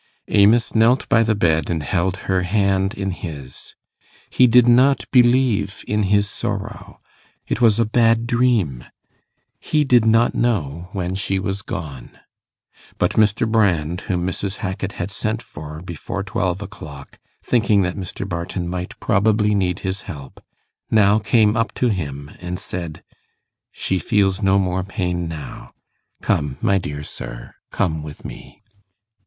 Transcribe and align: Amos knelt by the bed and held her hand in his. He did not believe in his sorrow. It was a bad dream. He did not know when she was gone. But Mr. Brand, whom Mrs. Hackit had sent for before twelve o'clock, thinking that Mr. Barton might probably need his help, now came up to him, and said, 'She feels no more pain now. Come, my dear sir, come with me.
Amos 0.29 0.73
knelt 0.73 1.07
by 1.09 1.21
the 1.21 1.35
bed 1.35 1.69
and 1.69 1.83
held 1.83 2.17
her 2.25 2.41
hand 2.41 2.95
in 2.95 3.11
his. 3.11 3.75
He 4.31 4.47
did 4.47 4.67
not 4.67 5.05
believe 5.11 5.83
in 5.87 6.01
his 6.09 6.27
sorrow. 6.27 6.99
It 7.45 7.61
was 7.61 7.79
a 7.79 7.85
bad 7.85 8.25
dream. 8.25 8.83
He 9.59 9.83
did 9.83 10.03
not 10.03 10.33
know 10.33 10.89
when 10.91 11.13
she 11.13 11.37
was 11.37 11.61
gone. 11.61 12.17
But 12.97 13.11
Mr. 13.11 13.47
Brand, 13.47 14.01
whom 14.09 14.25
Mrs. 14.25 14.55
Hackit 14.57 14.93
had 14.93 15.11
sent 15.11 15.39
for 15.43 15.83
before 15.83 16.23
twelve 16.23 16.63
o'clock, 16.63 17.19
thinking 17.43 17.83
that 17.83 17.95
Mr. 17.95 18.27
Barton 18.27 18.67
might 18.67 18.99
probably 18.99 19.53
need 19.53 19.81
his 19.81 20.01
help, 20.09 20.43
now 20.89 21.19
came 21.19 21.55
up 21.55 21.75
to 21.75 21.89
him, 21.89 22.31
and 22.39 22.57
said, 22.57 23.03
'She 23.71 23.99
feels 23.99 24.41
no 24.41 24.57
more 24.57 24.81
pain 24.83 25.27
now. 25.27 25.73
Come, 26.23 26.57
my 26.59 26.79
dear 26.79 27.03
sir, 27.03 27.53
come 27.69 28.01
with 28.01 28.25
me. 28.25 28.63